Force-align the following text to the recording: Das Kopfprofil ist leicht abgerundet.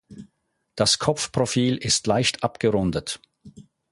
Das 0.73 0.97
Kopfprofil 0.97 1.77
ist 1.77 2.07
leicht 2.07 2.43
abgerundet. 2.43 3.21